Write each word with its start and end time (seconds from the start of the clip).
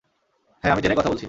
হ্যাঁ 0.63 0.71
আমি 0.71 0.81
জেনেই 0.81 0.97
কথা 0.97 1.09
বলছি! 1.09 1.19